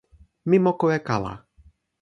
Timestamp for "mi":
0.49-0.57